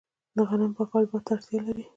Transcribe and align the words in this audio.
د 0.35 0.37
غنمو 0.49 0.75
پاکول 0.77 1.03
باد 1.09 1.21
ته 1.25 1.31
اړتیا 1.35 1.59
لري. 1.67 1.83